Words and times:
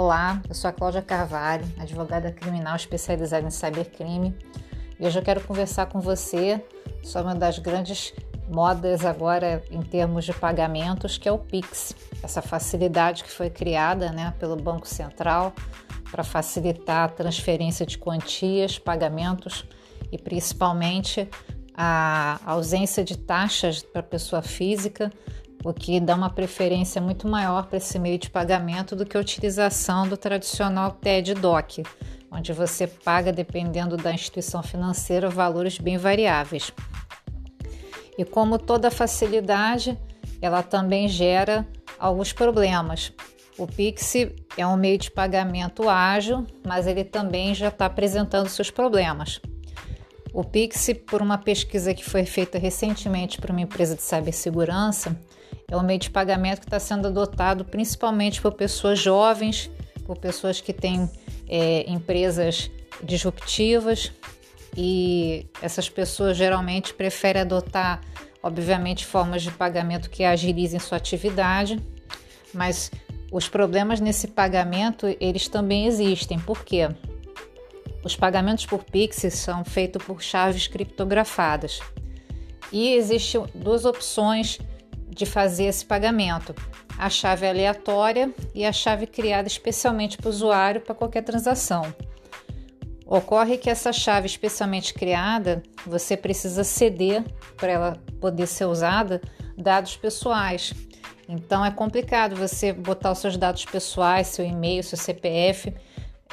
Olá, 0.00 0.40
eu 0.48 0.54
sou 0.54 0.70
a 0.70 0.72
Cláudia 0.72 1.02
Carvalho, 1.02 1.66
advogada 1.76 2.30
criminal 2.30 2.76
especializada 2.76 3.44
em 3.44 3.50
cybercrime, 3.50 4.32
e 4.96 5.04
hoje 5.04 5.18
eu 5.18 5.24
quero 5.24 5.40
conversar 5.40 5.86
com 5.86 5.98
você 5.98 6.64
sobre 7.02 7.32
uma 7.32 7.34
das 7.34 7.58
grandes 7.58 8.14
modas 8.48 9.04
agora 9.04 9.60
em 9.72 9.82
termos 9.82 10.24
de 10.24 10.32
pagamentos, 10.32 11.18
que 11.18 11.28
é 11.28 11.32
o 11.32 11.38
Pix, 11.40 11.96
essa 12.22 12.40
facilidade 12.40 13.24
que 13.24 13.30
foi 13.30 13.50
criada 13.50 14.12
né, 14.12 14.32
pelo 14.38 14.54
Banco 14.54 14.86
Central 14.86 15.52
para 16.12 16.22
facilitar 16.22 17.06
a 17.06 17.08
transferência 17.08 17.84
de 17.84 17.98
quantias, 17.98 18.78
pagamentos 18.78 19.66
e 20.12 20.16
principalmente 20.16 21.28
a 21.80 22.40
ausência 22.44 23.04
de 23.04 23.16
taxas 23.16 23.82
para 23.82 24.02
pessoa 24.02 24.42
física 24.42 25.12
o 25.64 25.72
que 25.72 26.00
dá 26.00 26.14
uma 26.14 26.30
preferência 26.30 27.00
muito 27.00 27.26
maior 27.26 27.66
para 27.66 27.78
esse 27.78 27.98
meio 27.98 28.18
de 28.18 28.30
pagamento 28.30 28.94
do 28.94 29.04
que 29.04 29.16
a 29.16 29.20
utilização 29.20 30.06
do 30.06 30.16
tradicional 30.16 30.92
TED-DOC, 30.92 31.82
onde 32.30 32.52
você 32.52 32.86
paga, 32.86 33.32
dependendo 33.32 33.96
da 33.96 34.12
instituição 34.12 34.62
financeira, 34.62 35.28
valores 35.28 35.78
bem 35.78 35.96
variáveis. 35.96 36.72
E 38.16 38.24
como 38.24 38.58
toda 38.58 38.90
facilidade, 38.90 39.98
ela 40.40 40.62
também 40.62 41.08
gera 41.08 41.66
alguns 41.98 42.32
problemas. 42.32 43.12
O 43.56 43.66
Pix 43.66 44.14
é 44.56 44.66
um 44.66 44.76
meio 44.76 44.98
de 44.98 45.10
pagamento 45.10 45.88
ágil, 45.88 46.46
mas 46.64 46.86
ele 46.86 47.02
também 47.02 47.54
já 47.54 47.68
está 47.68 47.86
apresentando 47.86 48.48
seus 48.48 48.70
problemas. 48.70 49.40
O 50.32 50.44
Pix, 50.44 50.90
por 51.06 51.22
uma 51.22 51.38
pesquisa 51.38 51.94
que 51.94 52.04
foi 52.04 52.24
feita 52.24 52.58
recentemente 52.58 53.40
por 53.40 53.50
uma 53.50 53.60
empresa 53.60 53.94
de 53.94 54.02
cibersegurança, 54.02 55.16
é 55.70 55.76
um 55.76 55.82
meio 55.82 55.98
de 55.98 56.10
pagamento 56.10 56.60
que 56.60 56.66
está 56.66 56.78
sendo 56.78 57.08
adotado 57.08 57.64
principalmente 57.64 58.40
por 58.40 58.52
pessoas 58.52 58.98
jovens, 58.98 59.70
por 60.04 60.16
pessoas 60.18 60.60
que 60.60 60.72
têm 60.72 61.10
é, 61.48 61.90
empresas 61.90 62.70
disruptivas 63.02 64.12
e 64.76 65.46
essas 65.60 65.88
pessoas 65.88 66.36
geralmente 66.36 66.94
preferem 66.94 67.42
adotar, 67.42 68.00
obviamente, 68.42 69.04
formas 69.04 69.42
de 69.42 69.50
pagamento 69.50 70.10
que 70.10 70.24
agilizem 70.24 70.78
sua 70.78 70.98
atividade, 70.98 71.80
mas 72.54 72.90
os 73.30 73.48
problemas 73.48 74.00
nesse 74.00 74.28
pagamento 74.28 75.06
eles 75.20 75.48
também 75.48 75.86
existem. 75.86 76.38
Por 76.38 76.64
quê? 76.64 76.88
Os 78.04 78.14
pagamentos 78.14 78.64
por 78.64 78.84
Pix 78.84 79.26
são 79.34 79.64
feitos 79.64 80.04
por 80.04 80.22
chaves 80.22 80.66
criptografadas 80.66 81.80
e 82.72 82.94
existem 82.94 83.44
duas 83.54 83.84
opções 83.84 84.58
de 85.08 85.26
fazer 85.26 85.64
esse 85.64 85.84
pagamento: 85.84 86.54
a 86.98 87.10
chave 87.10 87.46
aleatória 87.46 88.32
e 88.54 88.64
a 88.64 88.72
chave 88.72 89.06
criada 89.06 89.48
especialmente 89.48 90.16
para 90.16 90.26
o 90.26 90.30
usuário 90.30 90.80
para 90.80 90.94
qualquer 90.94 91.22
transação. 91.22 91.92
Ocorre 93.06 93.56
que 93.56 93.70
essa 93.70 93.90
chave 93.90 94.26
especialmente 94.26 94.92
criada, 94.92 95.62
você 95.86 96.14
precisa 96.14 96.62
ceder 96.62 97.24
para 97.56 97.72
ela 97.72 97.96
poder 98.20 98.46
ser 98.46 98.66
usada 98.66 99.20
dados 99.56 99.96
pessoais. 99.96 100.74
Então 101.26 101.64
é 101.64 101.70
complicado 101.70 102.36
você 102.36 102.70
botar 102.70 103.12
os 103.12 103.18
seus 103.18 103.36
dados 103.38 103.64
pessoais, 103.64 104.26
seu 104.26 104.44
e-mail, 104.44 104.82
seu 104.82 104.98
CPF, 104.98 105.74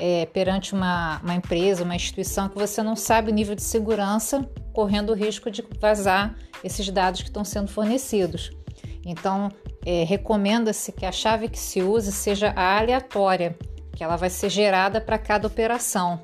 é, 0.00 0.26
perante 0.26 0.74
uma, 0.74 1.20
uma 1.22 1.34
empresa, 1.34 1.84
uma 1.84 1.94
instituição 1.94 2.48
que 2.48 2.58
você 2.58 2.82
não 2.82 2.96
sabe 2.96 3.30
o 3.30 3.34
nível 3.34 3.54
de 3.54 3.62
segurança, 3.62 4.48
correndo 4.72 5.10
o 5.10 5.14
risco 5.14 5.50
de 5.50 5.64
vazar 5.80 6.36
esses 6.62 6.88
dados 6.88 7.22
que 7.22 7.28
estão 7.28 7.44
sendo 7.44 7.68
fornecidos. 7.68 8.50
Então, 9.04 9.50
é, 9.84 10.02
recomenda-se 10.04 10.90
que 10.92 11.04
a 11.04 11.12
chave 11.12 11.48
que 11.48 11.58
se 11.58 11.82
use 11.82 12.10
seja 12.10 12.52
a 12.56 12.78
aleatória, 12.78 13.56
que 13.92 14.02
ela 14.02 14.16
vai 14.16 14.30
ser 14.30 14.48
gerada 14.48 15.00
para 15.00 15.18
cada 15.18 15.46
operação. 15.46 16.20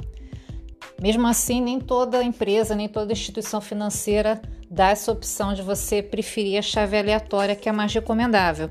Mesmo 1.00 1.26
assim, 1.26 1.60
nem 1.60 1.78
toda 1.80 2.22
empresa, 2.22 2.74
nem 2.74 2.88
toda 2.88 3.12
instituição 3.12 3.60
financeira 3.60 4.40
dá 4.70 4.90
essa 4.90 5.10
opção 5.10 5.52
de 5.52 5.62
você 5.62 6.02
preferir 6.02 6.58
a 6.58 6.62
chave 6.62 6.96
aleatória, 6.96 7.56
que 7.56 7.68
é 7.68 7.72
mais 7.72 7.92
recomendável. 7.92 8.68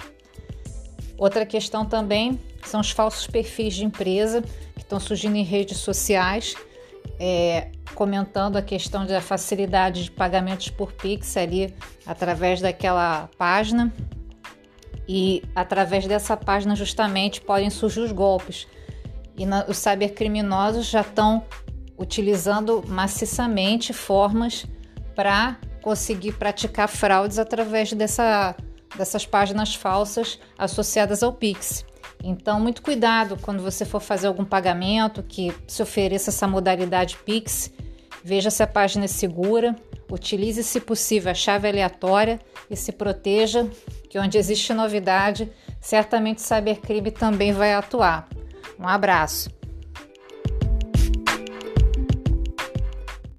Outra 1.19 1.45
questão 1.45 1.85
também 1.85 2.39
são 2.63 2.79
os 2.79 2.91
falsos 2.91 3.27
perfis 3.27 3.75
de 3.75 3.83
empresa 3.83 4.41
que 4.41 4.81
estão 4.81 4.99
surgindo 5.01 5.35
em 5.35 5.43
redes 5.43 5.77
sociais, 5.77 6.55
é, 7.19 7.67
comentando 7.93 8.55
a 8.55 8.61
questão 8.61 9.05
da 9.05 9.19
facilidade 9.19 10.05
de 10.05 10.11
pagamentos 10.11 10.69
por 10.69 10.93
Pix 10.93 11.35
ali 11.35 11.75
através 12.05 12.61
daquela 12.61 13.29
página. 13.37 13.93
E 15.05 15.43
através 15.53 16.07
dessa 16.07 16.37
página 16.37 16.73
justamente 16.73 17.41
podem 17.41 17.69
surgir 17.69 17.99
os 17.99 18.13
golpes. 18.13 18.65
E 19.35 19.45
na, 19.45 19.65
os 19.67 19.77
cybercriminosos 19.77 20.85
já 20.85 21.01
estão 21.01 21.43
utilizando 21.97 22.81
maciçamente 22.87 23.91
formas 23.91 24.65
para 25.15 25.57
conseguir 25.81 26.33
praticar 26.33 26.87
fraudes 26.87 27.37
através 27.39 27.91
dessa, 27.91 28.55
dessas 28.97 29.25
páginas 29.25 29.75
falsas 29.75 30.39
associadas 30.57 31.23
ao 31.23 31.33
Pix. 31.33 31.85
Então, 32.23 32.59
muito 32.59 32.81
cuidado 32.81 33.37
quando 33.41 33.63
você 33.63 33.85
for 33.85 34.01
fazer 34.01 34.27
algum 34.27 34.43
pagamento 34.43 35.23
que 35.23 35.53
se 35.67 35.81
ofereça 35.81 36.29
essa 36.29 36.47
modalidade 36.47 37.17
Pix. 37.17 37.71
Veja 38.23 38.49
se 38.49 38.61
a 38.61 38.67
página 38.67 39.05
é 39.05 39.07
segura, 39.07 39.75
utilize, 40.11 40.63
se 40.63 40.81
possível, 40.81 41.31
a 41.31 41.35
chave 41.35 41.67
aleatória 41.67 42.39
e 42.69 42.75
se 42.75 42.91
proteja, 42.91 43.69
que 44.09 44.19
onde 44.19 44.37
existe 44.37 44.73
novidade, 44.73 45.49
certamente 45.79 46.39
o 46.39 46.41
cybercrime 46.41 47.11
também 47.11 47.53
vai 47.53 47.73
atuar. 47.73 48.27
Um 48.77 48.87
abraço. 48.87 49.58